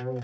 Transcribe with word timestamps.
ברוכים 0.00 0.14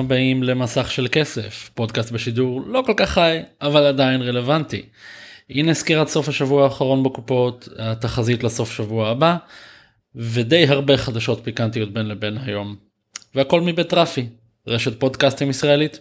הבאים 0.00 0.42
למסך 0.42 0.90
של 0.90 1.06
כסף, 1.12 1.70
פודקאסט 1.74 2.10
בשידור 2.10 2.62
לא 2.66 2.82
כל 2.86 2.94
כך 2.96 3.10
חי, 3.10 3.38
אבל 3.60 3.86
עדיין 3.86 4.22
רלוונטי. 4.22 4.82
הנה 5.50 5.74
סקירת 5.74 6.08
סוף 6.08 6.28
השבוע 6.28 6.64
האחרון 6.64 7.02
בקופות, 7.02 7.68
התחזית 7.78 8.44
לסוף 8.44 8.72
שבוע 8.72 9.08
הבא, 9.08 9.36
ודי 10.14 10.66
הרבה 10.66 10.96
חדשות 10.96 11.40
פיקנטיות 11.44 11.92
בין 11.92 12.06
לבין 12.06 12.38
היום. 12.38 12.76
והכל 13.34 13.60
מבית 13.60 13.94
רפי, 13.94 14.28
רשת 14.66 15.00
פודקאסטים 15.00 15.50
ישראלית. 15.50 16.00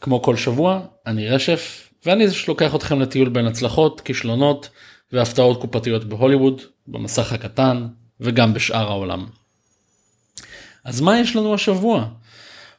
כמו 0.00 0.22
כל 0.22 0.36
שבוע, 0.36 0.80
אני 1.06 1.28
רשף, 1.28 1.90
ואני 2.06 2.28
זה 2.28 2.34
שלוקח 2.34 2.74
אתכם 2.74 3.00
לטיול 3.00 3.28
בין 3.28 3.46
הצלחות, 3.46 4.00
כישלונות 4.00 4.68
והפתעות 5.12 5.60
קופתיות 5.60 6.04
בהוליווד, 6.04 6.60
במסך 6.86 7.32
הקטן, 7.32 7.86
וגם 8.20 8.54
בשאר 8.54 8.88
העולם. 8.88 9.26
אז 10.84 11.00
מה 11.00 11.20
יש 11.20 11.36
לנו 11.36 11.54
השבוע? 11.54 12.06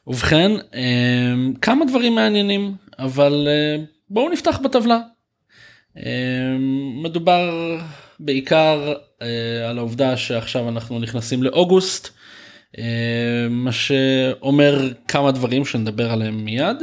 ובכן, 0.06 0.50
אמ, 0.74 1.54
כמה 1.62 1.84
דברים 1.84 2.14
מעניינים, 2.14 2.74
אבל 2.98 3.48
אה, 3.48 3.84
בואו 4.10 4.28
נפתח 4.28 4.58
בטבלה. 4.64 4.98
אמ, 5.96 7.02
מדובר 7.02 7.78
בעיקר 8.20 8.92
אה, 9.22 9.70
על 9.70 9.78
העובדה 9.78 10.16
שעכשיו 10.16 10.68
אנחנו 10.68 10.98
נכנסים 10.98 11.42
לאוגוסט, 11.42 12.08
אה, 12.78 13.46
מה 13.50 13.72
שאומר 13.72 14.92
כמה 15.08 15.32
דברים 15.32 15.64
שנדבר 15.64 16.12
עליהם 16.12 16.44
מיד. 16.44 16.76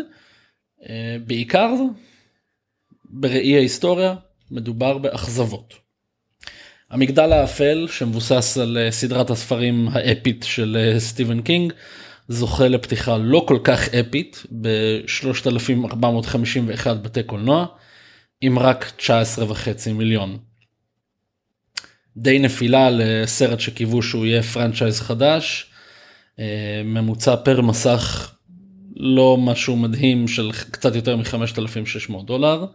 בעיקר, 1.27 1.69
בראי 3.05 3.55
ההיסטוריה, 3.55 4.15
מדובר 4.51 4.97
באכזבות. 4.97 5.73
המגדל 6.89 7.33
האפל 7.33 7.87
שמבוסס 7.91 8.57
על 8.57 8.77
סדרת 8.89 9.29
הספרים 9.29 9.87
האפית 9.91 10.43
של 10.43 10.95
סטיבן 10.99 11.41
קינג 11.41 11.73
זוכה 12.27 12.67
לפתיחה 12.67 13.17
לא 13.17 13.45
כל 13.47 13.59
כך 13.63 13.93
אפית 13.93 14.43
ב-3451 14.61 16.93
בתי 16.93 17.23
קולנוע 17.23 17.65
עם 18.41 18.59
רק 18.59 18.91
19 18.97 19.51
וחצי 19.51 19.93
מיליון. 19.93 20.37
די 22.17 22.39
נפילה 22.39 22.89
לסרט 22.89 23.59
שקיוו 23.59 24.01
שהוא 24.01 24.25
יהיה 24.25 24.43
franchise 24.43 24.99
חדש, 24.99 25.71
אה, 26.39 26.81
ממוצע 26.85 27.35
per 27.35 27.61
מסך 27.61 28.35
לא 28.95 29.37
משהו 29.37 29.75
מדהים 29.75 30.27
של 30.27 30.51
קצת 30.71 30.95
יותר 30.95 31.17
מ-5600 31.17 32.23
דולר. 32.25 32.65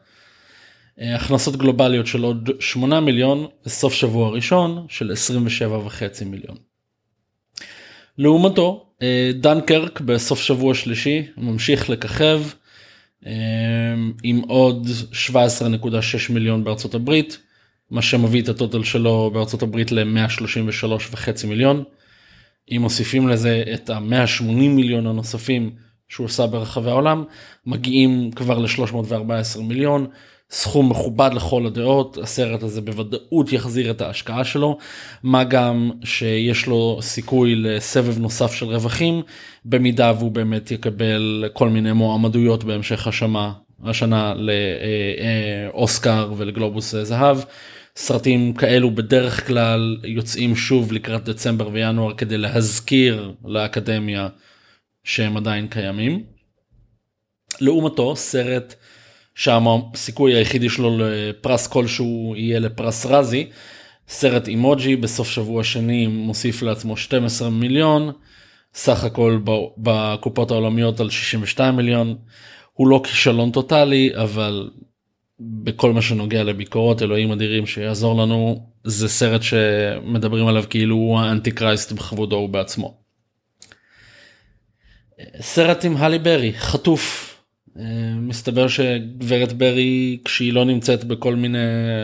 אה, 1.00 1.16
הכנסות 1.16 1.56
גלובליות 1.56 2.06
של 2.06 2.22
עוד 2.22 2.50
8 2.60 3.00
מיליון 3.00 3.46
לסוף 3.66 3.94
שבוע 3.94 4.30
ראשון 4.30 4.86
של 4.88 5.12
27 5.12 5.78
וחצי 5.78 6.24
מיליון. 6.24 6.56
לעומתו 8.18 8.86
אה, 9.02 9.30
דנקרק 9.34 10.00
בסוף 10.00 10.40
שבוע 10.40 10.74
שלישי 10.74 11.26
ממשיך 11.36 11.90
לככב 11.90 12.40
עם 14.22 14.40
עוד 14.46 14.86
17.6 15.32 16.32
מיליון 16.32 16.64
בארצות 16.64 16.94
הברית 16.94 17.38
מה 17.90 18.02
שמביא 18.02 18.42
את 18.42 18.48
הטוטל 18.48 18.82
שלו 18.82 19.30
בארצות 19.34 19.62
הברית 19.62 19.92
ל-133.5 19.92 21.46
מיליון. 21.46 21.84
אם 22.70 22.78
מוסיפים 22.80 23.28
לזה 23.28 23.64
את 23.74 23.90
ה-180 23.90 24.44
מיליון 24.52 25.06
הנוספים 25.06 25.70
שהוא 26.08 26.26
עשה 26.26 26.46
ברחבי 26.46 26.90
העולם 26.90 27.24
מגיעים 27.66 28.30
כבר 28.32 28.58
ל-314 28.58 29.60
מיליון 29.60 30.06
סכום 30.50 30.90
מכובד 30.90 31.30
לכל 31.34 31.66
הדעות 31.66 32.18
הסרט 32.18 32.62
הזה 32.62 32.80
בוודאות 32.80 33.52
יחזיר 33.52 33.90
את 33.90 34.00
ההשקעה 34.00 34.44
שלו 34.44 34.78
מה 35.22 35.44
גם 35.44 35.90
שיש 36.04 36.66
לו 36.66 36.98
סיכוי 37.02 37.54
לסבב 37.56 38.18
נוסף 38.18 38.52
של 38.52 38.66
רווחים 38.66 39.22
במידה 39.64 40.12
והוא 40.18 40.30
באמת 40.30 40.70
יקבל 40.70 41.44
כל 41.52 41.68
מיני 41.68 41.92
מועמדויות 41.92 42.64
בהמשך 42.64 43.06
השמה 43.06 43.52
השנה 43.84 44.34
לאוסקר 44.34 46.32
ולגלובוס 46.36 46.94
זהב. 47.02 47.38
סרטים 47.96 48.52
כאלו 48.54 48.90
בדרך 48.90 49.46
כלל 49.46 49.96
יוצאים 50.04 50.56
שוב 50.56 50.92
לקראת 50.92 51.24
דצמבר 51.24 51.68
וינואר 51.72 52.14
כדי 52.14 52.38
להזכיר 52.38 53.32
לאקדמיה 53.44 54.28
שהם 55.04 55.36
עדיין 55.36 55.68
קיימים. 55.68 56.24
לעומתו 57.60 58.16
סרט 58.16 58.74
שהסיכוי 59.34 60.34
היחידי 60.34 60.68
שלו 60.68 60.98
לפרס 60.98 61.66
כלשהו 61.66 62.34
יהיה 62.36 62.58
לפרס 62.58 63.06
רזי. 63.06 63.50
סרט 64.08 64.48
אימוג'י 64.48 64.96
בסוף 64.96 65.28
שבוע 65.28 65.64
שני 65.64 66.06
מוסיף 66.06 66.62
לעצמו 66.62 66.96
12 66.96 67.50
מיליון, 67.50 68.12
סך 68.74 69.04
הכל 69.04 69.40
בקופות 69.78 70.50
העולמיות 70.50 71.00
על 71.00 71.10
62 71.10 71.76
מיליון. 71.76 72.16
הוא 72.72 72.88
לא 72.88 73.00
כישלון 73.04 73.50
טוטאלי 73.50 74.10
אבל 74.14 74.70
בכל 75.40 75.92
מה 75.92 76.02
שנוגע 76.02 76.44
לביקורות 76.44 77.02
אלוהים 77.02 77.32
אדירים 77.32 77.66
שיעזור 77.66 78.22
לנו 78.22 78.66
זה 78.84 79.08
סרט 79.08 79.42
שמדברים 79.42 80.46
עליו 80.46 80.64
כאילו 80.70 80.96
הוא 80.96 81.20
האנטי 81.20 81.50
קרייסט 81.50 81.92
בכבודו 81.92 82.36
ובעצמו. 82.36 82.98
סרט 85.40 85.84
עם 85.84 85.96
הלי 85.96 86.18
ברי 86.18 86.52
חטוף 86.52 87.33
מסתבר 88.16 88.68
שגברת 88.68 89.52
ברי 89.52 90.18
כשהיא 90.24 90.52
לא 90.52 90.64
נמצאת 90.64 91.04
בכל 91.04 91.34
מיני 91.34 91.58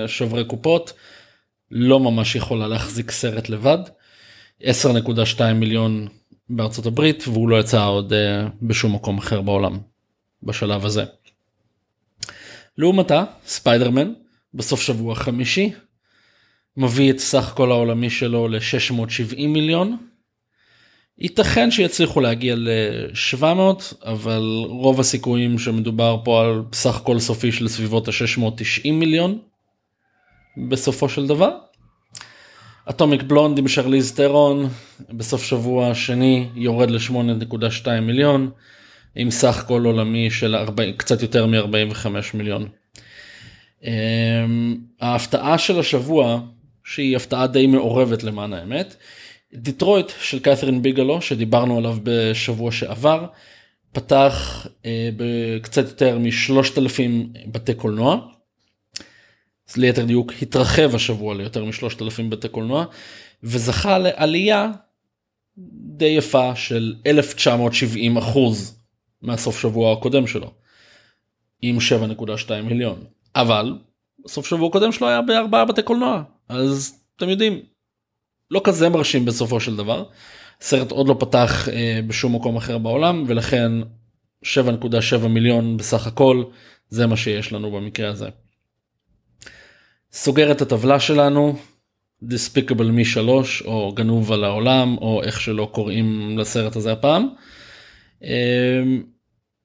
שוברי 0.07 0.45
קופות 0.45 0.93
לא 1.71 2.01
ממש 2.01 2.37
יכולה 2.37 2.69
להחזיק 2.69 3.11
סרט 3.11 3.49
לבד. 3.49 3.79
10.2 4.63 5.53
מיליון 5.55 6.09
בארצות 6.49 6.87
הברית 6.87 7.29
והוא 7.29 7.49
לא 7.49 7.61
יצא 7.61 7.85
עוד 7.85 8.13
אה, 8.13 8.47
בשום 8.63 8.95
מקום 8.95 9.19
אחר 9.19 9.41
בעולם 9.41 9.79
בשלב 10.43 10.85
הזה. 10.85 11.05
לעומתה 12.79 13.25
ספיידרמן 13.47 14.13
בסוף 14.55 14.81
שבוע 14.81 15.15
חמישי 15.15 15.73
מביא 16.77 17.11
את 17.11 17.19
סך 17.19 17.53
כל 17.57 17.71
העולמי 17.71 18.11
שלו 18.11 18.49
ל-670 18.49 19.47
מיליון 19.47 19.97
ייתכן 21.21 21.71
שיצליחו 21.71 22.21
להגיע 22.21 22.55
ל-700 22.59 23.95
אבל 24.05 24.43
רוב 24.67 25.01
הסיכויים 25.01 25.59
שמדובר 25.59 26.17
פה 26.25 26.41
על 26.41 26.63
סך 26.73 27.01
כל 27.05 27.19
סופי 27.19 27.53
של 27.53 27.69
סביבות 27.69 28.09
ה-690 28.09 28.93
מיליון 28.93 29.39
בסופו 30.69 31.09
של 31.09 31.27
דבר. 31.27 31.51
אטומיק 32.91 33.23
בלונד 33.23 33.59
עם 33.59 33.69
שרליז 33.69 34.13
טרון 34.13 34.69
בסוף 35.11 35.45
שבוע 35.45 35.95
שני 35.95 36.49
יורד 36.55 36.91
ל-8.2 36.91 38.01
מיליון 38.03 38.51
עם 39.15 39.31
סך 39.31 39.65
כל 39.69 39.85
עולמי 39.85 40.31
של 40.31 40.57
40, 40.57 40.97
קצת 40.97 41.23
יותר 41.23 41.47
מ-45 41.47 42.07
מיליון. 42.35 42.69
Um, 43.83 43.87
ההפתעה 45.01 45.59
של 45.59 45.81
השבוע 45.81 46.41
שהיא 46.85 47.17
הפתעה 47.17 47.47
די 47.47 47.67
מעורבת 47.67 48.23
למען 48.23 48.53
האמת 48.53 48.97
דיטרויט 49.55 50.12
של 50.21 50.38
קת'רין 50.41 50.83
ביגלו 50.83 51.22
שדיברנו 51.22 51.78
עליו 51.78 51.97
בשבוע 52.03 52.72
שעבר 52.72 53.27
פתח 53.93 54.66
אה, 54.87 55.11
בקצת 55.16 55.84
יותר 55.84 56.19
משלושת 56.19 56.78
אלפים 56.78 57.33
בתי 57.47 57.75
קולנוע. 57.75 58.27
אז 59.71 59.77
ליתר 59.77 60.05
דיוק 60.05 60.33
התרחב 60.43 60.95
השבוע 60.95 61.34
ליותר 61.34 61.65
משלושת 61.65 62.03
אלפים 62.03 62.30
בתי 62.30 62.48
קולנוע 62.48 62.84
וזכה 63.42 63.98
לעלייה 63.98 64.71
די 65.97 66.04
יפה 66.04 66.57
של 66.57 66.95
1970 67.07 68.16
אחוז 68.16 68.80
מהסוף 69.22 69.60
שבוע 69.60 69.92
הקודם 69.92 70.27
שלו 70.27 70.51
עם 71.63 71.78
7.2 71.78 72.63
מיליון 72.65 73.04
אבל 73.34 73.78
סוף 74.27 74.47
שבוע 74.47 74.69
הקודם 74.69 74.92
שלו 74.92 75.09
היה 75.09 75.22
בארבעה 75.22 75.65
בתי 75.65 75.83
קולנוע 75.83 76.22
אז 76.48 76.95
אתם 77.16 77.28
יודעים 77.28 77.63
לא 78.51 78.61
כזה 78.65 78.89
מרשים 78.89 79.25
בסופו 79.25 79.61
של 79.61 79.77
דבר. 79.77 80.05
סרט 80.61 80.91
עוד 80.91 81.09
לא 81.09 81.17
פתח 81.19 81.69
אה, 81.69 82.01
בשום 82.07 82.35
מקום 82.35 82.57
אחר 82.57 82.79
בעולם 82.79 83.25
ולכן 83.27 83.73
7.7 84.45 85.29
מיליון 85.29 85.77
בסך 85.77 86.07
הכל 86.07 86.45
זה 86.89 87.07
מה 87.07 87.17
שיש 87.17 87.53
לנו 87.53 87.71
במקרה 87.71 88.11
הזה. 88.11 88.29
סוגר 90.13 90.51
את 90.51 90.63
הטבלה 90.63 91.01
שלנו 91.01 91.57
Despicable 92.23 92.99
Me 92.99 93.05
3 93.05 93.63
או 93.63 93.93
גנוב 93.95 94.33
על 94.33 94.45
העולם 94.45 94.97
או 94.99 95.23
איך 95.23 95.41
שלא 95.41 95.71
קוראים 95.73 96.39
לסרט 96.39 96.77
הזה 96.77 96.93
הפעם. 96.93 97.29
אה, 98.25 98.83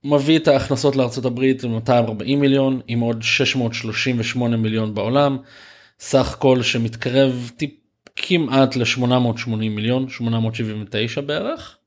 מביא 0.04 0.38
את 0.40 0.48
ההכנסות 0.48 0.96
לארצות 0.96 1.26
הברית 1.26 1.64
ל-240 1.64 2.36
מיליון 2.38 2.82
עם 2.88 3.00
עוד 3.00 3.24
638 3.24 4.58
מיליון 4.58 4.96
בעולם 4.96 5.38
סך 6.00 6.34
הכל 6.34 6.64
שמתקרב 6.64 7.52
טיפ 7.58 7.85
כמעט 8.15 8.75
ל-880 8.75 9.50
מיליון 9.50 10.09
879 10.09 11.21
בערך. 11.21 11.77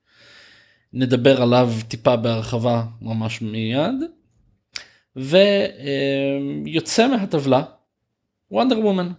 נדבר 0.92 1.42
עליו 1.42 1.72
טיפה 1.88 2.16
בהרחבה 2.16 2.84
ממש 3.00 3.42
מיד. 3.42 3.94
ויוצא 5.16 7.08
מהטבלה 7.08 7.62
וונדר 8.50 8.78
וומן 8.78 9.12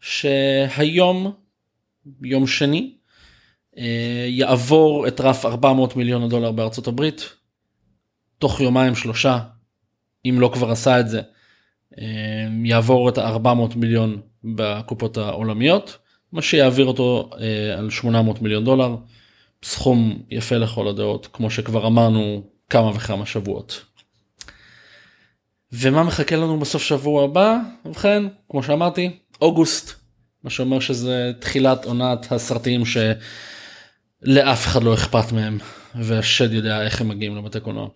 שהיום 0.00 1.32
יום 2.22 2.46
שני 2.46 2.94
אה, 3.78 4.26
יעבור 4.28 5.08
את 5.08 5.20
רף 5.20 5.44
400 5.44 5.96
מיליון 5.96 6.22
הדולר 6.22 6.52
בארצות 6.52 6.86
הברית 6.86 7.32
תוך 8.38 8.60
יומיים 8.60 8.94
שלושה 8.94 9.38
אם 10.24 10.36
לא 10.40 10.50
כבר 10.54 10.70
עשה 10.70 11.00
את 11.00 11.08
זה 11.08 11.22
אה, 11.98 12.46
יעבור 12.64 13.08
את 13.08 13.18
ה-400 13.18 13.76
מיליון 13.76 14.20
בקופות 14.44 15.16
העולמיות 15.16 15.98
מה 16.34 16.42
שיעביר 16.42 16.86
אותו 16.86 17.30
אה, 17.40 17.78
על 17.78 17.90
800 17.90 18.42
מיליון 18.42 18.64
דולר 18.64 18.96
סכום 19.64 20.18
יפה 20.30 20.56
לכל 20.56 20.88
הדעות 20.88 21.28
כמו 21.32 21.50
שכבר 21.50 21.86
אמרנו 21.86 22.42
כמה 22.70 22.88
וכמה 22.88 23.26
שבועות. 23.26 23.84
ומה 25.72 26.02
מחכה 26.02 26.36
לנו 26.36 26.60
בסוף 26.60 26.82
שבוע 26.82 27.24
הבא? 27.24 27.58
ובכן, 27.84 28.22
כמו 28.48 28.62
שאמרתי, 28.62 29.10
אוגוסט, 29.40 29.92
מה 30.44 30.50
שאומר 30.50 30.80
שזה 30.80 31.32
תחילת 31.38 31.84
עונת 31.84 32.32
הסרטים 32.32 32.82
שלאף 32.86 34.66
אחד 34.66 34.82
לא 34.82 34.94
אכפת 34.94 35.32
מהם, 35.32 35.58
והשד 35.94 36.52
יודע 36.52 36.82
איך 36.82 37.00
הם 37.00 37.08
מגיעים 37.08 37.36
לבתי 37.36 37.60
קולנוע. 37.60 37.88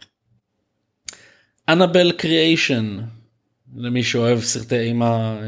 אנבל 1.68 2.12
קריאיישן, 2.12 2.98
למי 3.76 4.02
שאוהב 4.02 4.40
סרטי 4.40 4.78
אימה 4.78 5.36
אה, 5.42 5.46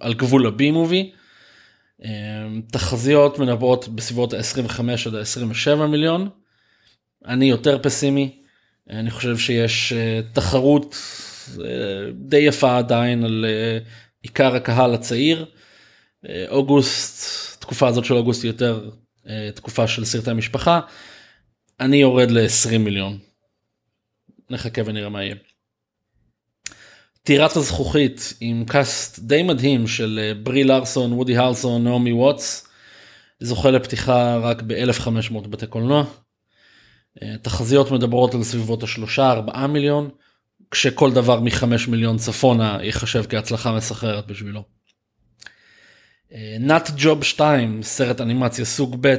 על 0.00 0.14
גבול 0.14 0.46
הבי 0.46 0.70
מובי. 0.70 1.12
אה, 2.04 2.10
תחזיות 2.70 3.38
מנבאות 3.38 3.88
בסביבות 3.88 4.32
ה-25 4.32 4.80
עד 5.06 5.14
ה-27 5.14 5.86
מיליון. 5.86 6.28
אני 7.26 7.44
יותר 7.50 7.78
פסימי, 7.82 8.42
אני 8.90 9.10
חושב 9.10 9.38
שיש 9.38 9.92
אה, 9.92 10.20
תחרות 10.32 10.96
די 12.12 12.36
יפה 12.36 12.78
עדיין 12.78 13.24
על 13.24 13.44
אה, 13.48 13.78
עיקר 14.22 14.54
הקהל 14.54 14.94
הצעיר. 14.94 15.46
אה, 16.28 16.44
אוגוסט, 16.48 17.60
תקופה 17.60 17.88
הזאת 17.88 18.04
של 18.04 18.14
אוגוסט 18.14 18.42
היא 18.42 18.50
יותר 18.50 18.90
אה, 19.28 19.50
תקופה 19.54 19.88
של 19.88 20.04
סרטי 20.04 20.32
משפחה. 20.32 20.80
אני 21.80 21.96
יורד 21.96 22.30
ל-20 22.30 22.78
מיליון. 22.78 23.18
נחכה 24.50 24.82
ונראה 24.84 25.08
מה 25.08 25.24
יהיה. 25.24 25.34
טירת 27.22 27.56
הזכוכית 27.56 28.34
עם 28.40 28.64
קאסט 28.64 29.18
די 29.18 29.42
מדהים 29.42 29.86
של 29.86 30.32
ברי 30.42 30.64
לארסון, 30.64 31.12
וודי 31.12 31.36
הרסון, 31.36 31.84
נעמי 31.84 32.12
ווטס. 32.12 32.68
זוכה 33.40 33.70
לפתיחה 33.70 34.36
רק 34.36 34.62
ב-1500 34.62 35.48
בתי 35.48 35.66
קולנוע. 35.66 36.04
תחזיות 37.42 37.90
מדברות 37.90 38.34
על 38.34 38.42
סביבות 38.42 38.82
השלושה 38.82 39.30
ארבעה 39.30 39.66
מיליון. 39.66 40.10
כשכל 40.70 41.12
דבר 41.12 41.40
מחמש 41.40 41.88
מיליון 41.88 42.16
צפונה 42.16 42.78
ייחשב 42.82 43.24
כהצלחה 43.28 43.72
מסחררת 43.72 44.26
בשבילו. 44.26 44.64
נאט 46.60 46.90
ג'וב 46.96 47.24
2 47.24 47.82
סרט 47.82 48.20
אנימציה 48.20 48.64
סוג 48.64 48.96
ב' 49.00 49.14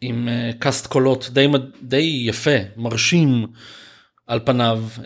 עם 0.00 0.28
קאסט 0.58 0.86
קולות 0.86 1.28
די, 1.32 1.46
די 1.82 2.24
יפה 2.26 2.56
מרשים 2.76 3.46
על 4.26 4.40
פניו 4.44 4.84
uh, 4.96 5.00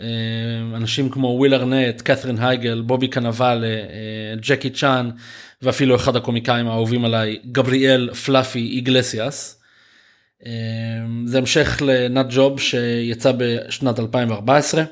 אנשים 0.75 1.09
כמו 1.09 1.27
וויל 1.27 1.53
ארנט 1.53 2.01
קת'רין 2.01 2.37
הייגל 2.39 2.81
בובי 2.81 3.07
קנבאלה 3.07 3.65
uh, 3.65 4.39
ג'קי 4.47 4.69
צ'אן 4.69 5.09
ואפילו 5.61 5.95
אחד 5.95 6.15
הקומיקאים 6.15 6.67
האהובים 6.67 7.05
עליי 7.05 7.39
גבריאל 7.51 8.13
פלאפי 8.13 8.59
איגלסיאס. 8.59 9.61
Uh, 10.41 10.45
זה 11.25 11.37
המשך 11.37 11.81
ל 11.85 11.95
Nut 11.95 12.25
Job 12.29 12.59
שיצא 12.59 13.31
בשנת 13.37 13.99
2014. 13.99 14.83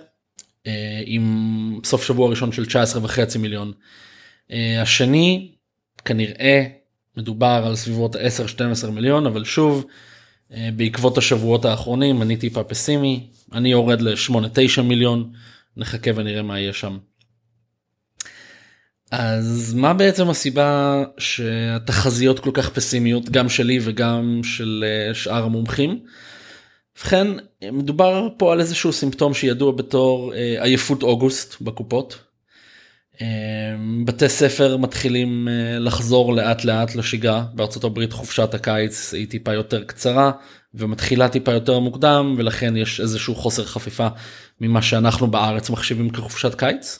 אה, 0.67 1.01
עם 1.05 1.79
סוף 1.83 2.03
שבוע 2.03 2.29
ראשון 2.29 2.51
של 2.51 2.65
19 2.65 3.03
וחצי 3.03 3.37
מיליון. 3.37 3.71
אה, 4.51 4.81
השני 4.81 5.51
כנראה 6.05 6.63
מדובר 7.17 7.63
על 7.65 7.75
סביבות 7.75 8.15
10-12 8.15 8.19
מיליון 8.91 9.25
אבל 9.25 9.43
שוב 9.43 9.85
אה, 9.85 9.91
בעקבות 10.51 11.17
השבועות 11.17 11.65
האחרונים 11.65 12.21
אני 12.21 12.37
טיפה 12.37 12.63
פסימי 12.63 13.27
אני 13.53 13.71
יורד 13.71 14.01
ל-8-9 14.01 14.81
מיליון 14.81 15.31
נחכה 15.77 16.11
ונראה 16.15 16.41
מה 16.41 16.59
יהיה 16.59 16.73
שם. 16.73 16.97
אז 19.11 19.73
מה 19.73 19.93
בעצם 19.93 20.29
הסיבה 20.29 21.03
שהתחזיות 21.17 22.39
כל 22.39 22.51
כך 22.53 22.69
פסימיות 22.69 23.29
גם 23.29 23.49
שלי 23.49 23.79
וגם 23.81 24.41
של 24.43 24.85
שאר 25.13 25.43
המומחים. 25.43 25.99
ובכן 26.97 27.27
מדובר 27.71 28.27
פה 28.37 28.53
על 28.53 28.59
איזשהו 28.59 28.93
סימפטום 28.93 29.33
שידוע 29.33 29.71
בתור 29.71 30.33
אה, 30.33 30.63
עייפות 30.63 31.03
אוגוסט 31.03 31.61
בקופות. 31.61 32.24
אה, 33.21 33.27
בתי 34.05 34.29
ספר 34.29 34.77
מתחילים 34.77 35.47
אה, 35.47 35.79
לחזור 35.79 36.33
לאט 36.33 36.65
לאט 36.65 36.95
לשגרה 36.95 37.45
בארצות 37.53 37.83
הברית 37.83 38.13
חופשת 38.13 38.53
הקיץ 38.53 39.13
היא 39.13 39.27
טיפה 39.27 39.53
יותר 39.53 39.83
קצרה 39.83 40.31
ומתחילה 40.73 41.29
טיפה 41.29 41.51
יותר 41.51 41.79
מוקדם 41.79 42.35
ולכן 42.37 42.77
יש 42.77 42.99
איזשהו 42.99 43.35
חוסר 43.35 43.65
חפיפה 43.65 44.07
ממה 44.61 44.81
שאנחנו 44.81 45.27
בארץ 45.27 45.69
מחשיבים 45.69 46.09
כחופשת 46.09 46.55
קיץ. 46.55 46.99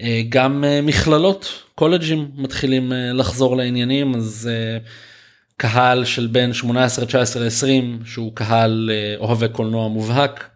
אה, 0.00 0.22
גם 0.28 0.64
אה, 0.64 0.80
מכללות 0.82 1.62
קולג'ים 1.74 2.30
מתחילים 2.34 2.92
לחזור 3.14 3.56
לעניינים 3.56 4.14
אז. 4.14 4.50
קהל 5.56 6.04
של 6.04 6.26
בין 6.26 6.52
18 6.52 7.06
19 7.06 7.46
20 7.46 7.98
שהוא 8.04 8.32
קהל 8.34 8.90
אוהבי 9.18 9.48
קולנוע 9.48 9.88
מובהק 9.88 10.51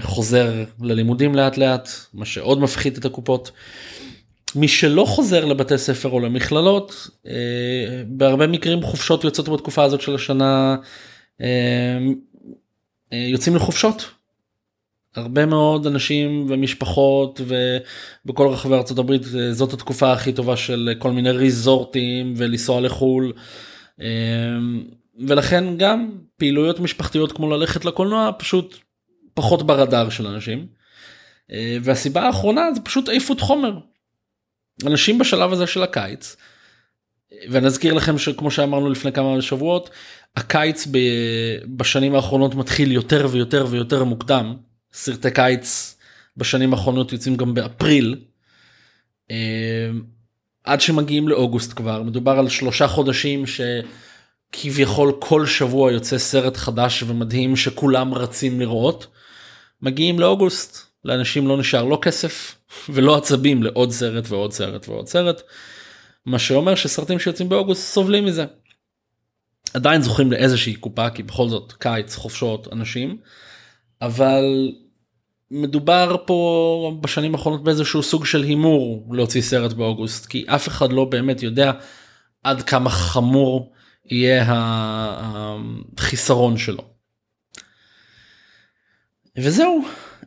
חוזר 0.00 0.64
ללימודים 0.80 1.34
לאט 1.34 1.56
לאט 1.56 1.88
מה 2.14 2.24
שעוד 2.24 2.60
מפחית 2.60 2.98
את 2.98 3.04
הקופות. 3.04 3.50
מי 4.54 4.68
שלא 4.68 5.04
חוזר 5.04 5.44
לבתי 5.44 5.78
ספר 5.78 6.08
או 6.08 6.20
למכללות 6.20 7.10
אה, 7.26 7.32
בהרבה 8.06 8.46
מקרים 8.46 8.82
חופשות 8.82 9.24
יוצאות 9.24 9.48
בתקופה 9.48 9.84
הזאת 9.84 10.00
של 10.00 10.14
השנה 10.14 10.76
יוצאים 13.12 13.56
לחופשות. 13.56 14.10
הרבה 15.16 15.46
מאוד 15.46 15.86
אנשים 15.86 16.46
ומשפחות 16.48 17.40
ובכל 18.24 18.48
רחבי 18.48 18.74
ארה"ב 18.74 19.12
זאת 19.52 19.72
התקופה 19.72 20.12
הכי 20.12 20.32
טובה 20.32 20.56
של 20.56 20.94
כל 20.98 21.10
מיני 21.12 21.30
ריזורטים 21.30 22.34
ולנסוע 22.36 22.80
לחו"ל. 22.80 23.32
ולכן 25.18 25.76
גם 25.76 26.10
פעילויות 26.36 26.80
משפחתיות 26.80 27.32
כמו 27.32 27.50
ללכת 27.50 27.84
לקולנוע 27.84 28.30
פשוט 28.38 28.76
פחות 29.36 29.66
ברדאר 29.66 30.10
של 30.10 30.26
אנשים. 30.26 30.66
אה, 31.52 31.76
והסיבה 31.82 32.22
האחרונה 32.22 32.72
זה 32.74 32.80
פשוט 32.80 33.08
עייפות 33.08 33.40
חומר. 33.40 33.78
אנשים 34.86 35.18
בשלב 35.18 35.52
הזה 35.52 35.66
של 35.66 35.82
הקיץ 35.82 36.36
ונזכיר 37.50 37.94
לכם 37.94 38.18
שכמו 38.18 38.50
שאמרנו 38.50 38.90
לפני 38.90 39.12
כמה 39.12 39.42
שבועות 39.42 39.90
הקיץ 40.36 40.86
בשנים 41.76 42.14
האחרונות 42.14 42.54
מתחיל 42.54 42.92
יותר 42.92 43.28
ויותר 43.30 43.66
ויותר 43.70 44.04
מוקדם 44.04 44.56
סרטי 44.92 45.30
קיץ 45.30 45.96
בשנים 46.36 46.72
האחרונות 46.72 47.12
יוצאים 47.12 47.36
גם 47.36 47.54
באפריל. 47.54 48.20
אמ, 49.30 49.36
עד 50.64 50.80
שמגיעים 50.80 51.28
לאוגוסט 51.28 51.72
כבר 51.76 52.02
מדובר 52.02 52.38
על 52.38 52.48
שלושה 52.48 52.88
חודשים 52.88 53.44
שכביכול 54.56 55.12
כל 55.18 55.46
שבוע 55.46 55.92
יוצא 55.92 56.18
סרט 56.18 56.56
חדש 56.56 57.02
ומדהים 57.02 57.56
שכולם 57.56 58.14
רצים 58.14 58.60
לראות. 58.60 59.06
מגיעים 59.82 60.20
לאוגוסט 60.20 60.78
לאנשים 61.04 61.48
לא 61.48 61.58
נשאר 61.58 61.84
לא 61.84 61.98
כסף 62.02 62.56
ולא 62.88 63.16
עצבים 63.16 63.62
לעוד 63.62 63.90
סרט 63.90 64.24
ועוד 64.28 64.52
סרט 64.52 64.88
ועוד 64.88 65.08
סרט. 65.08 65.42
מה 66.26 66.38
שאומר 66.38 66.74
שסרטים 66.74 67.18
שיוצאים 67.18 67.48
באוגוסט 67.48 67.92
סובלים 67.92 68.24
מזה. 68.24 68.44
עדיין 69.74 70.02
זוכים 70.02 70.32
לאיזושהי 70.32 70.74
קופה 70.74 71.10
כי 71.10 71.22
בכל 71.22 71.48
זאת 71.48 71.72
קיץ 71.72 72.16
חופשות 72.16 72.68
אנשים 72.72 73.18
אבל 74.02 74.72
מדובר 75.50 76.16
פה 76.26 76.98
בשנים 77.00 77.34
האחרונות 77.34 77.64
באיזשהו 77.64 78.02
סוג 78.02 78.24
של 78.24 78.42
הימור 78.42 79.06
להוציא 79.10 79.42
סרט 79.42 79.72
באוגוסט 79.72 80.26
כי 80.26 80.44
אף 80.48 80.68
אחד 80.68 80.92
לא 80.92 81.04
באמת 81.04 81.42
יודע 81.42 81.72
עד 82.44 82.62
כמה 82.62 82.90
חמור 82.90 83.72
יהיה 84.10 84.44
החיסרון 85.96 86.58
שלו. 86.58 86.84
וזהו 89.38 89.84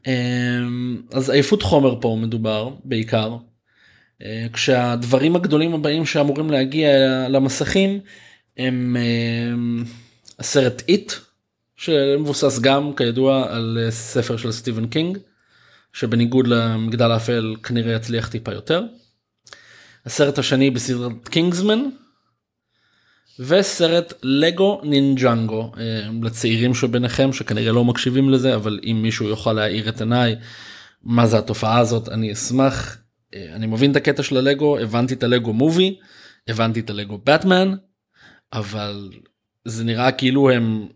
אמ, 0.08 1.02
אז 1.12 1.30
עייפות 1.30 1.64
חומר 1.64 2.02
פה 2.02 2.18
מדובר 2.22 2.70
בעיקר 2.84 3.38
אה, 4.22 4.48
כשהדברים 4.54 5.36
הגדולים 5.36 5.74
הבאים 5.74 6.06
שאמורים 6.06 6.52
להגיע 6.52 6.90
למסכים 7.30 8.00
הם 8.58 8.98
אמ, 9.00 9.84
הסרט 10.40 10.84
איט 10.88 11.14
שמבוסס 11.76 12.60
גם 12.60 12.94
כידוע 12.98 13.56
על 13.56 13.78
אה, 13.86 13.92
ספר 13.92 14.38
של 14.38 14.52
סטיבן 14.52 14.88
קינג 14.88 15.18
שבניגוד 15.94 16.48
למגדל 16.48 17.12
האפל 17.12 17.56
כנראה 17.64 17.94
יצליח 17.94 18.28
טיפה 18.28 18.54
יותר. 18.54 18.84
הסרט 20.06 20.40
השני 20.40 20.72
בסדרת 20.72 21.28
קינגסמן 21.30 21.80
וסרט 23.40 24.14
לגו 24.24 24.82
נינג'נגו 24.84 25.72
אה, 25.78 26.10
לצעירים 26.22 26.74
שביניכם 26.74 27.34
שכנראה 27.34 27.72
לא 27.72 27.86
מקשיבים 27.86 28.30
לזה 28.30 28.56
אבל 28.56 28.80
אם 28.84 29.00
מישהו 29.02 29.28
יוכל 29.28 29.54
להאיר 29.54 29.90
את 29.90 30.02
עיניי 30.02 30.36
מה 31.04 31.28
זה 31.28 31.38
התופעה 31.38 31.80
הזאת 31.80 32.10
אני 32.10 32.34
אשמח 32.34 32.98
אה, 33.36 33.46
אני 33.56 33.68
מבין 33.68 33.92
את 33.92 33.96
הקטע 33.96 34.24
של 34.24 34.38
הלגו 34.38 34.80
הבנתי 34.80 35.14
את 35.14 35.24
הלגו 35.24 35.54
מובי 35.54 35.98
הבנתי 36.48 36.80
את 36.80 36.90
הלגו 36.90 37.18
באטמן 37.26 37.76
אבל 38.54 39.10
זה 39.66 39.84
נראה 39.84 40.12
כאילו 40.12 40.50
הם 40.50 40.88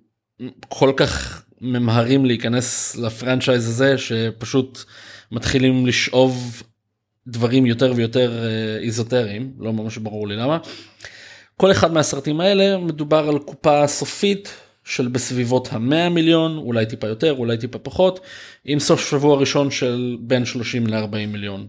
כל 0.70 0.94
כך 0.98 1.44
ממהרים 1.62 2.26
להיכנס 2.26 2.96
לפרנצ'ייז 2.96 3.70
הזה 3.70 3.98
שפשוט 3.98 4.84
מתחילים 5.32 5.86
לשאוב 5.86 6.64
דברים 7.28 7.66
יותר 7.66 7.94
ויותר 7.96 8.44
אה, 8.44 8.78
איזוטריים 8.78 9.54
לא 9.60 9.74
ממש 9.74 9.98
ברור 9.98 10.28
לי 10.28 10.36
למה. 10.36 10.58
כל 11.58 11.72
אחד 11.72 11.94
מהסרטים 11.94 12.42
האלה 12.42 12.78
מדובר 12.78 13.30
על 13.30 13.40
קופה 13.40 13.88
סופית 13.88 14.54
של 14.84 15.08
בסביבות 15.08 15.68
המאה 15.72 16.10
מיליון 16.10 16.58
אולי 16.58 16.86
טיפה 16.86 17.08
יותר 17.08 17.34
אולי 17.38 17.58
טיפה 17.58 17.80
פחות 17.80 18.20
עם 18.66 18.80
סוף 18.80 19.10
שבוע 19.10 19.38
ראשון 19.38 19.72
של 19.72 20.18
בין 20.20 20.46
30 20.46 20.88
ל-40 20.88 21.28
מיליון. 21.28 21.68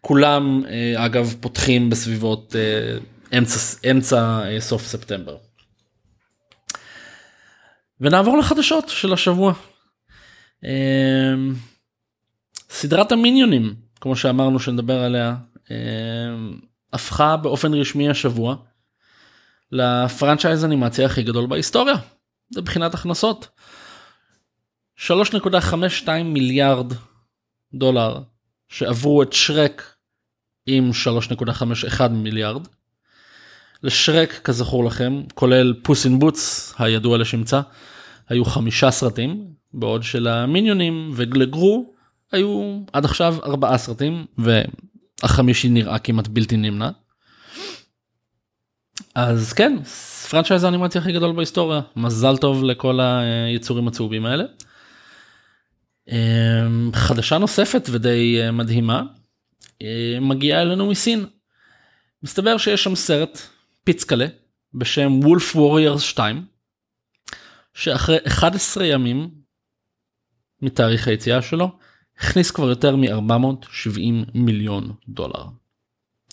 כולם 0.00 0.62
אה, 0.68 1.06
אגב 1.06 1.34
פותחים 1.40 1.90
בסביבות 1.90 2.56
אה, 2.56 2.98
אמצע 3.38 3.58
אמצע 3.90 4.42
סוף 4.58 4.86
ספטמבר. 4.86 5.36
ונעבור 8.00 8.38
לחדשות 8.38 8.88
של 8.88 9.12
השבוע. 9.12 9.52
סדרת 12.70 13.12
המיניונים 13.12 13.74
כמו 14.00 14.16
שאמרנו 14.16 14.60
שנדבר 14.60 15.00
עליה 15.00 15.36
הפכה 16.92 17.36
באופן 17.36 17.74
רשמי 17.74 18.08
השבוע 18.08 18.56
לפרנצ'ייז 19.72 20.64
אנימציה 20.64 21.06
הכי 21.06 21.22
גדול 21.22 21.46
בהיסטוריה. 21.46 21.94
זה 22.50 22.60
מבחינת 22.60 22.94
הכנסות. 22.94 23.48
3.52 24.98 26.08
מיליארד 26.24 26.92
דולר 27.74 28.20
שעברו 28.68 29.22
את 29.22 29.32
שרק 29.32 29.94
עם 30.66 30.90
3.51 31.04 32.08
מיליארד. 32.08 32.66
לשרק 33.82 34.40
כזכור 34.44 34.84
לכם 34.84 35.22
כולל 35.34 35.74
פוס 35.82 36.06
אין 36.06 36.18
בוטס 36.18 36.74
הידוע 36.78 37.18
לשמצה 37.18 37.60
היו 38.28 38.44
חמישה 38.44 38.90
סרטים 38.90 39.46
בעוד 39.74 40.02
שלמיניונים 40.02 41.12
וגלגרו 41.14 41.92
היו 42.32 42.80
עד 42.92 43.04
עכשיו 43.04 43.36
ארבעה 43.44 43.78
סרטים 43.78 44.26
והחמישי 44.38 45.68
נראה 45.68 45.98
כמעט 45.98 46.28
בלתי 46.28 46.56
נמנע. 46.56 46.90
אז 49.20 49.52
כן 49.52 49.82
פרנצ'ייז 50.30 50.64
האנימציה 50.64 51.00
הכי 51.00 51.12
גדול 51.12 51.32
בהיסטוריה 51.32 51.80
מזל 51.96 52.36
טוב 52.36 52.64
לכל 52.64 53.00
היצורים 53.00 53.88
הצהובים 53.88 54.26
האלה. 54.26 54.44
אמ, 56.08 56.90
חדשה 56.94 57.38
נוספת 57.38 57.88
ודי 57.90 58.40
אה, 58.42 58.50
מדהימה 58.50 59.02
אה, 59.82 60.18
מגיעה 60.20 60.62
אלינו 60.62 60.90
מסין. 60.90 61.26
מסתבר 62.22 62.58
שיש 62.58 62.84
שם 62.84 62.94
סרט 62.94 63.38
פיצקלה 63.84 64.26
בשם 64.74 65.20
וולף 65.22 65.56
ווריורס 65.56 66.02
2 66.02 66.44
שאחרי 67.74 68.18
11 68.26 68.86
ימים 68.86 69.30
מתאריך 70.62 71.08
היציאה 71.08 71.42
שלו 71.42 71.70
הכניס 72.18 72.50
כבר 72.50 72.68
יותר 72.68 72.96
מ-470 72.96 74.30
מיליון 74.34 74.92
דולר. 75.08 75.44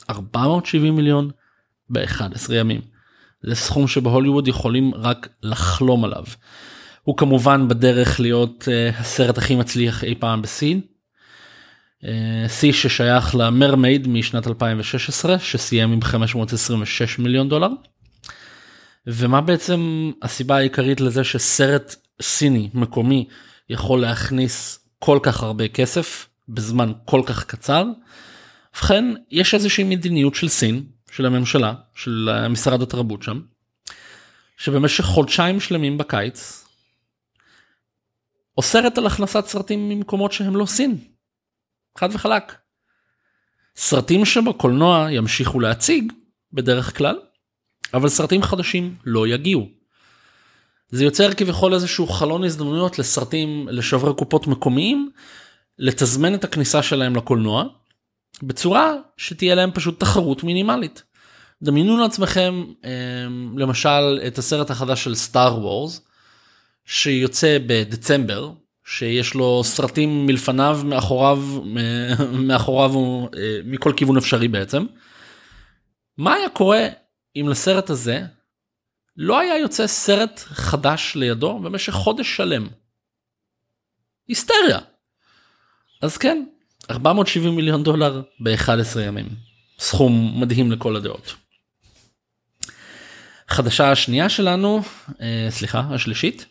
470 0.10 0.96
מיליון 0.96 1.32
ב-11 1.90 2.54
ימים. 2.54 2.82
זה 3.44 3.56
סכום 3.56 3.88
שבהוליווד 3.88 4.48
יכולים 4.48 4.96
רק 4.96 5.28
לחלום 5.44 6.06
עליו. 6.06 6.24
הוא 7.04 7.18
כמובן 7.18 7.68
בדרך 7.68 8.20
להיות 8.20 8.68
uh, 8.68 9.00
הסרט 9.00 9.38
הכי 9.38 9.56
מצליח 9.56 10.04
אי 10.04 10.16
פעם 10.16 10.42
בסין. 10.42 10.82
אה, 12.04 12.50
שיא 12.50 12.72
uh, 12.72 12.76
ששייך 12.76 13.36
למרמייד 13.36 14.08
משנת 14.08 14.48
2016 14.48 15.40
שסיים 15.40 15.92
עם 15.92 16.02
526 16.02 17.20
מיליון 17.20 17.50
דולר. 17.50 17.70
ומה 19.08 19.42
בעצם 19.42 20.12
הסיבה 20.22 20.58
העיקרית 20.58 21.02
לזה 21.02 21.24
שסרט 21.24 21.96
סיני 22.22 22.70
מקומי 22.74 23.28
יכול 23.70 24.02
להכניס 24.02 24.80
כל 25.00 25.20
כך 25.24 25.44
הרבה 25.44 25.68
כסף 25.68 26.28
בזמן 26.50 26.92
כל 27.06 27.22
כך 27.26 27.44
קצר. 27.44 27.86
ובכן 28.76 29.06
יש 29.32 29.54
איזושהי 29.54 29.84
מדיניות 29.84 30.36
של 30.36 30.48
סין 30.48 30.84
של 31.16 31.26
הממשלה 31.26 31.74
של 31.96 32.30
משרד 32.50 32.82
התרבות 32.82 33.24
שם 33.24 33.42
שבמשך 34.58 35.04
חודשיים 35.04 35.60
שלמים 35.60 35.98
בקיץ 35.98 36.66
אוסרת 38.58 38.98
על 38.98 39.08
הכנסת 39.08 39.46
סרטים 39.46 39.90
ממקומות 39.90 40.32
שהם 40.32 40.56
לא 40.56 40.66
סין. 40.66 40.98
חד 41.98 42.10
וחלק. 42.14 42.56
סרטים 43.76 44.26
שבקולנוע 44.26 45.08
ימשיכו 45.12 45.60
להציג 45.60 46.14
בדרך 46.54 46.98
כלל 46.98 47.20
אבל 47.94 48.10
סרטים 48.10 48.44
חדשים 48.44 48.96
לא 49.06 49.28
יגיעו. 49.28 49.70
זה 50.90 51.04
יוצר 51.04 51.34
כביכול 51.34 51.74
איזשהו 51.74 52.08
חלון 52.08 52.44
הזדמנויות 52.44 53.00
לסרטים 53.00 53.68
לשוברי 53.72 54.14
קופות 54.14 54.48
מקומיים 54.48 55.12
לתזמן 55.80 56.36
את 56.36 56.44
הכניסה 56.44 56.84
שלהם 56.84 57.16
לקולנוע 57.16 57.66
בצורה 58.44 58.94
שתהיה 59.18 59.56
להם 59.56 59.72
פשוט 59.72 60.00
תחרות 60.00 60.44
מינימלית. 60.44 61.04
דמיינו 61.64 61.98
לעצמכם 61.98 62.64
אמ, 62.84 63.58
למשל 63.58 64.20
את 64.28 64.38
הסרט 64.38 64.70
החדש 64.70 65.04
של 65.04 65.16
סטאר 65.16 65.60
וורס 65.60 66.02
שיוצא 66.86 67.58
בדצמבר 67.68 68.52
שיש 68.86 69.34
לו 69.34 69.64
סרטים 69.64 70.26
מלפניו 70.26 70.80
מאחוריו 70.84 71.38
מאחוריו 72.48 72.92
אה, 73.38 73.60
מכל 73.64 73.94
כיוון 73.98 74.18
אפשרי 74.18 74.48
בעצם. 74.48 74.86
מה 76.18 76.34
היה 76.34 76.50
קורה 76.50 76.88
אם 77.36 77.48
לסרט 77.50 77.90
הזה 77.90 78.22
לא 79.18 79.40
היה 79.40 79.58
יוצא 79.58 79.88
סרט 79.88 80.40
חדש 80.40 81.16
לידו 81.16 81.60
במשך 81.60 81.94
חודש 81.94 82.36
שלם. 82.36 82.68
היסטריה. 84.28 84.80
אז 86.02 86.18
כן 86.18 86.46
470 86.92 87.56
מיליון 87.56 87.84
דולר 87.84 88.22
ב-11 88.40 89.00
ימים 89.00 89.30
סכום 89.80 90.42
מדהים 90.42 90.72
לכל 90.72 90.96
הדעות. 90.96 91.36
חדשה 93.48 93.92
השנייה 93.92 94.30
שלנו 94.30 94.82
אה, 95.22 95.48
סליחה 95.50 95.84
השלישית 95.90 96.46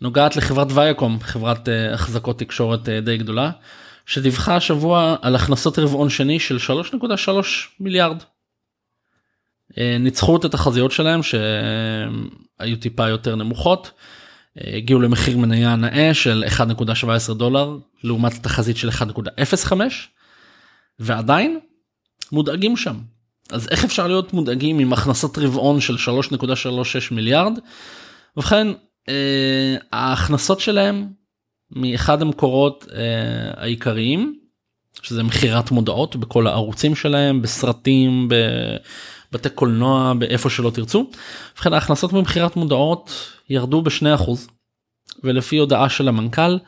נוגעת 0.00 0.36
לחברת 0.36 0.66
ויאקום 0.70 1.20
חברת 1.20 1.68
אה, 1.68 1.94
החזקות 1.94 2.38
תקשורת 2.38 2.88
אה, 2.88 3.00
די 3.00 3.16
גדולה 3.16 3.50
שדיווחה 4.06 4.56
השבוע 4.56 5.16
על 5.22 5.36
הכנסות 5.36 5.78
רבעון 5.78 6.10
שני 6.10 6.40
של 6.40 6.56
3.3 6.56 7.30
מיליארד 7.80 8.22
ניצחו 10.00 10.36
את 10.36 10.44
התחזיות 10.44 10.92
שלהם 10.92 11.20
שהיו 11.22 12.76
טיפה 12.80 13.08
יותר 13.08 13.36
נמוכות. 13.36 13.90
אה, 14.60 14.76
הגיעו 14.76 15.00
למחיר 15.00 15.38
מניה 15.38 15.76
נאה 15.76 16.14
של 16.14 16.44
1.17 17.28 17.34
דולר 17.34 17.78
לעומת 18.04 18.32
תחזית 18.42 18.76
של 18.76 18.88
1.05 18.88 19.72
ועדיין 20.98 21.58
מודאגים 22.32 22.76
שם. 22.76 22.96
אז 23.50 23.68
איך 23.70 23.84
אפשר 23.84 24.06
להיות 24.06 24.32
מודאגים 24.32 24.78
עם 24.78 24.92
הכנסות 24.92 25.38
רבעון 25.38 25.80
של 25.80 25.94
3.36 25.94 27.14
מיליארד? 27.14 27.58
ובכן 28.36 28.66
אה, 29.08 29.76
ההכנסות 29.92 30.60
שלהם 30.60 31.08
מאחד 31.70 32.22
המקורות 32.22 32.86
העיקריים 33.56 34.38
שזה 35.02 35.22
מכירת 35.22 35.70
מודעות 35.70 36.16
בכל 36.16 36.46
הערוצים 36.46 36.94
שלהם 36.94 37.42
בסרטים 37.42 38.28
בתי 39.36 39.48
קולנוע 39.48 40.12
באיפה 40.18 40.50
שלא 40.50 40.70
תרצו. 40.70 41.10
ובכן 41.54 41.72
ההכנסות 41.72 42.12
ממכירת 42.12 42.56
מודעות 42.56 43.30
ירדו 43.48 43.82
ב-2% 43.82 44.30
ולפי 45.24 45.56
הודעה 45.56 45.88
של 45.88 46.08
המנכ"ל 46.08 46.58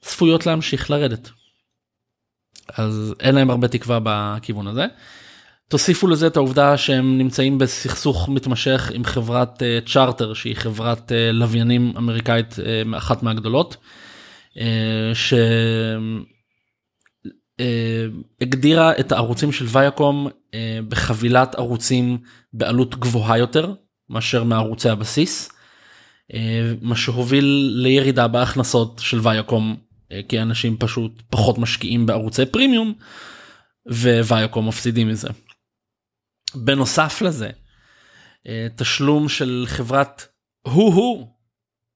צפויות 0.00 0.46
להמשיך 0.46 0.90
לרדת. 0.90 1.30
אז 2.76 3.14
אין 3.20 3.34
להם 3.34 3.50
הרבה 3.50 3.68
תקווה 3.68 3.98
בכיוון 4.02 4.66
הזה. 4.66 4.86
תוסיפו 5.68 6.06
לזה 6.06 6.26
את 6.26 6.36
העובדה 6.36 6.76
שהם 6.76 7.18
נמצאים 7.18 7.58
בסכסוך 7.58 8.28
מתמשך 8.28 8.90
עם 8.94 9.04
חברת 9.04 9.62
צ'רטר 9.86 10.32
uh, 10.32 10.34
שהיא 10.34 10.56
חברת 10.56 11.08
uh, 11.08 11.32
לוויינים 11.32 11.92
אמריקאית 11.96 12.52
uh, 12.52 12.96
אחת 12.96 13.22
מהגדולות. 13.22 13.76
Uh, 14.54 14.60
ש... 15.14 15.34
אה, 17.60 18.06
הגדירה 18.40 18.92
את 19.00 19.12
הערוצים 19.12 19.52
של 19.52 19.64
ויאקום 19.68 20.28
אה, 20.54 20.78
בחבילת 20.88 21.54
ערוצים 21.54 22.18
בעלות 22.52 22.94
גבוהה 22.94 23.38
יותר 23.38 23.74
מאשר 24.08 24.44
מערוצי 24.44 24.88
הבסיס. 24.88 25.52
מה 26.80 26.96
שהוביל 26.96 27.70
לירידה 27.74 28.28
בהכנסות 28.28 29.00
של 29.04 29.20
ויacom 29.20 29.62
כי 30.28 30.42
אנשים 30.42 30.76
פשוט 30.76 31.22
פחות 31.30 31.58
משקיעים 31.58 32.06
בערוצי 32.06 32.46
פרימיום 32.46 32.94
וויacom 33.88 34.60
מפסידים 34.60 35.08
מזה. 35.08 35.28
בנוסף 36.54 37.22
לזה 37.22 37.50
תשלום 38.76 39.28
של 39.28 39.64
חברת 39.66 40.26
הו-הו 40.64 41.32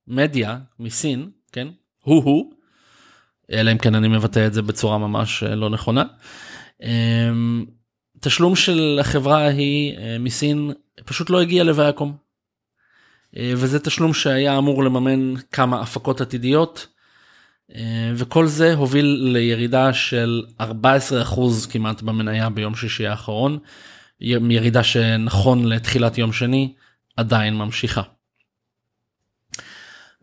מדיה 0.06 0.58
מסין 0.78 1.30
כן 1.52 1.68
הו-הו 2.02 2.50
אלא 3.52 3.72
אם 3.72 3.78
כן 3.78 3.94
אני 3.94 4.08
מבטא 4.08 4.46
את 4.46 4.52
זה 4.54 4.62
בצורה 4.62 4.98
ממש 4.98 5.42
לא 5.42 5.70
נכונה. 5.70 6.02
תשלום 8.20 8.56
של 8.56 8.98
החברה 9.00 9.44
ההיא 9.44 9.96
מסין 10.20 10.72
פשוט 11.04 11.30
לא 11.30 11.40
הגיע 11.40 11.64
לוויacom. 11.64 12.08
וזה 13.36 13.80
תשלום 13.80 14.14
שהיה 14.14 14.58
אמור 14.58 14.84
לממן 14.84 15.34
כמה 15.52 15.80
הפקות 15.80 16.20
עתידיות 16.20 16.86
וכל 18.14 18.46
זה 18.46 18.74
הוביל 18.74 19.06
לירידה 19.06 19.92
של 19.92 20.42
14% 20.60 20.64
כמעט 21.70 22.02
במניה 22.02 22.50
ביום 22.50 22.74
שישי 22.74 23.06
האחרון 23.06 23.58
ירידה 24.20 24.82
שנכון 24.82 25.64
לתחילת 25.64 26.18
יום 26.18 26.32
שני 26.32 26.74
עדיין 27.16 27.56
ממשיכה. 27.56 28.02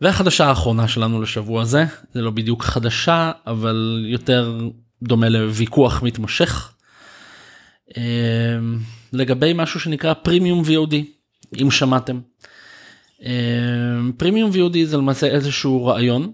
והחדשה 0.02 0.46
האחרונה 0.46 0.88
שלנו 0.88 1.22
לשבוע 1.22 1.62
הזה 1.62 1.84
זה 2.14 2.22
לא 2.22 2.30
בדיוק 2.30 2.62
חדשה 2.62 3.32
אבל 3.46 4.04
יותר 4.08 4.58
דומה 5.02 5.28
לוויכוח 5.28 6.02
מתמשך 6.02 6.72
לגבי 9.12 9.52
משהו 9.54 9.80
שנקרא 9.80 10.14
פרימיום 10.14 10.62
VOD 10.64 10.94
אם 11.62 11.70
שמעתם. 11.70 12.20
פרימיום 14.16 14.50
VOD 14.50 14.76
זה 14.84 14.96
למעשה 14.96 15.26
איזשהו 15.26 15.86
רעיון 15.86 16.32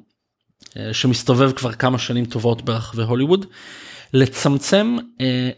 שמסתובב 0.92 1.52
כבר 1.52 1.72
כמה 1.72 1.98
שנים 1.98 2.24
טובות 2.24 2.62
ברחבי 2.62 3.02
הוליווד 3.02 3.46
לצמצם 4.14 4.96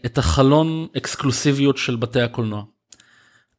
את 0.05 0.17
החלון 0.17 0.87
אקסקלוסיביות 0.97 1.77
של 1.77 1.95
בתי 1.95 2.21
הקולנוע. 2.21 2.63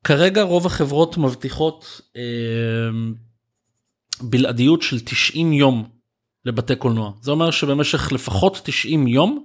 כרגע 0.04 0.42
רוב 0.42 0.66
החברות 0.66 1.16
מבטיחות 1.18 2.00
בלעדיות 4.20 4.82
של 4.82 5.00
90 5.00 5.52
יום 5.52 5.88
לבתי 6.44 6.76
קולנוע 6.76 7.12
זה 7.20 7.30
אומר 7.30 7.50
שבמשך 7.50 8.12
לפחות 8.12 8.60
90 8.64 9.06
יום 9.06 9.44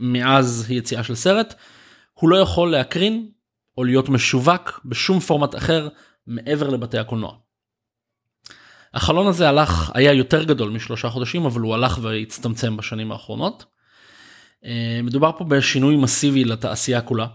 מאז 0.00 0.66
היציאה 0.68 1.04
של 1.04 1.14
סרט 1.14 1.54
הוא 2.12 2.30
לא 2.30 2.36
יכול 2.36 2.70
להקרין 2.70 3.28
או 3.78 3.84
להיות 3.84 4.08
משווק 4.08 4.80
בשום 4.84 5.20
פורמט 5.20 5.54
אחר 5.54 5.88
מעבר 6.26 6.68
לבתי 6.68 6.98
הקולנוע. 6.98 7.32
החלון 8.94 9.26
הזה 9.26 9.48
הלך 9.48 9.90
היה 9.94 10.12
יותר 10.12 10.44
גדול 10.44 10.70
משלושה 10.70 11.08
חודשים 11.08 11.46
אבל 11.46 11.60
הוא 11.60 11.74
הלך 11.74 11.98
והצטמצם 12.02 12.76
בשנים 12.76 13.12
האחרונות. 13.12 13.64
אה, 14.64 15.00
מדובר 15.02 15.30
פה 15.38 15.44
בשינוי 15.44 15.96
מסיבי 15.96 16.44
לתעשייה 16.44 17.00
כולה. 17.00 17.26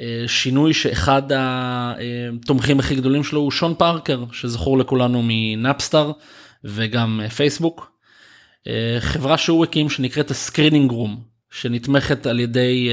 אה, 0.00 0.24
שינוי 0.26 0.74
שאחד 0.74 1.22
התומכים 1.32 2.78
הכי 2.78 2.94
גדולים 2.94 3.24
שלו 3.24 3.40
הוא 3.40 3.50
שון 3.50 3.74
פארקר 3.78 4.24
שזכור 4.32 4.78
לכולנו 4.78 5.22
מנאפסטאר 5.24 6.12
וגם 6.64 7.20
פייסבוק. 7.36 7.92
אה, 8.66 8.96
חברה 9.00 9.38
שהוא 9.38 9.64
הקים 9.64 9.90
שנקראת 9.90 10.30
הסקרינינג 10.30 10.90
רום 10.90 11.22
שנתמכת 11.50 12.26
על 12.26 12.40
ידי 12.40 12.88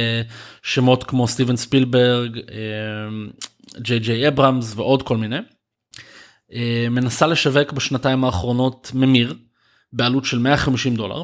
שמות 0.64 1.04
כמו 1.04 1.28
סטיבן 1.28 1.56
ספילברג, 1.56 2.40
ג'יי 3.78 4.00
ג'יי 4.00 4.28
אברהמס 4.28 4.74
ועוד 4.76 5.04
כל 5.04 5.18
מיני. 5.18 5.38
מנסה 6.90 7.28
לשווק 7.28 7.72
בשנתיים 7.72 8.24
האחרונות 8.24 8.92
ממיר 8.94 9.36
בעלות 9.94 10.26
של 10.26 10.40
150 10.40 10.96
דולר. 10.96 11.24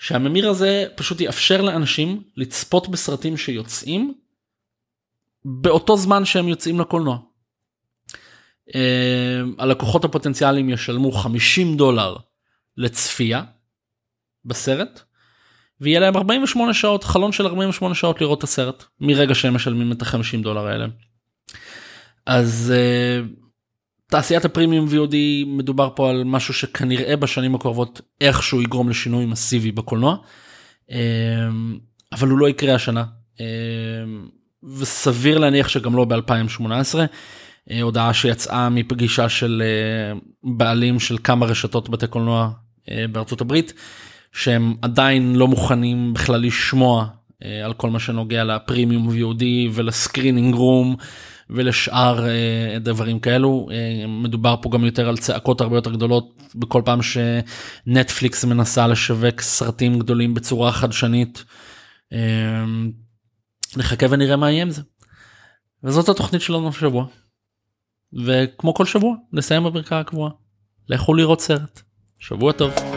שהממיר 0.00 0.48
הזה 0.48 0.84
פשוט 0.94 1.20
יאפשר 1.20 1.62
לאנשים 1.62 2.22
לצפות 2.36 2.88
בסרטים 2.88 3.36
שיוצאים 3.36 4.14
באותו 5.44 5.96
זמן 5.96 6.24
שהם 6.24 6.48
יוצאים 6.48 6.80
לקולנוע. 6.80 7.18
הלקוחות 9.58 10.04
הפוטנציאליים 10.04 10.70
ישלמו 10.70 11.12
50 11.12 11.76
דולר 11.76 12.16
לצפייה 12.76 13.42
בסרט 14.44 15.00
ויהיה 15.80 16.00
להם 16.00 16.16
48 16.16 16.74
שעות 16.74 17.04
חלון 17.04 17.32
של 17.32 17.46
48 17.46 17.94
שעות 17.94 18.20
לראות 18.20 18.38
את 18.38 18.44
הסרט 18.44 18.84
מרגע 19.00 19.34
שהם 19.34 19.54
משלמים 19.54 19.92
את 19.92 20.02
ה-50 20.02 20.42
דולר 20.42 20.66
האלה. 20.66 20.86
אז 22.26 22.72
uh, 22.76 23.44
תעשיית 24.06 24.44
הפרימיום 24.44 24.88
VOD 24.88 25.14
מדובר 25.46 25.88
פה 25.96 26.10
על 26.10 26.24
משהו 26.24 26.54
שכנראה 26.54 27.16
בשנים 27.16 27.54
הקרובות 27.54 28.00
איכשהו 28.20 28.62
יגרום 28.62 28.88
לשינוי 28.88 29.26
מסיבי 29.26 29.72
בקולנוע 29.72 30.16
uh, 30.88 30.92
אבל 32.12 32.28
הוא 32.28 32.38
לא 32.38 32.48
יקרה 32.48 32.74
השנה 32.74 33.04
וסביר 34.78 35.38
להניח 35.38 35.68
שגם 35.68 35.96
לא 35.96 36.04
ב-2018 36.04 36.60
uh, 36.62 37.72
הודעה 37.82 38.14
שיצאה 38.14 38.68
מפגישה 38.68 39.28
של 39.28 39.62
uh, 40.14 40.18
בעלים 40.44 41.00
של 41.00 41.16
כמה 41.24 41.46
רשתות 41.46 41.88
בתי 41.88 42.06
קולנוע 42.06 42.50
uh, 42.86 42.90
בארצות 43.12 43.40
הברית. 43.40 43.72
שהם 44.32 44.74
עדיין 44.82 45.36
לא 45.36 45.48
מוכנים 45.48 46.14
בכלל 46.14 46.40
לשמוע 46.40 47.06
אה, 47.44 47.64
על 47.64 47.72
כל 47.72 47.90
מה 47.90 48.00
שנוגע 48.00 48.44
לפרימיום 48.44 49.08
VOD 49.08 49.44
ולסקרינינג 49.72 50.54
רום 50.54 50.96
ולשאר 51.50 52.28
אה, 52.28 52.78
דברים 52.78 53.18
כאלו 53.18 53.68
אה, 53.72 54.06
מדובר 54.06 54.54
פה 54.62 54.70
גם 54.70 54.84
יותר 54.84 55.08
על 55.08 55.16
צעקות 55.16 55.60
הרבה 55.60 55.76
יותר 55.76 55.90
גדולות 55.90 56.42
בכל 56.54 56.82
פעם 56.84 57.00
שנטפליקס 57.02 58.44
מנסה 58.44 58.86
לשווק 58.86 59.40
סרטים 59.40 59.98
גדולים 59.98 60.34
בצורה 60.34 60.72
חדשנית. 60.72 61.44
נחכה 63.76 64.06
ונראה 64.10 64.36
מה 64.36 64.50
יהיה 64.50 64.62
עם 64.62 64.70
זה. 64.70 64.82
וזאת 65.84 66.08
התוכנית 66.08 66.42
שלנו 66.42 66.68
השבוע. 66.68 67.06
וכמו 68.26 68.74
כל 68.74 68.86
שבוע 68.86 69.14
נסיים 69.32 69.64
בברכת 69.64 69.92
הקבועה 69.92 70.30
לכו 70.88 71.14
לראות 71.14 71.40
סרט. 71.40 71.80
שבוע 72.18 72.52
טוב. 72.52 72.89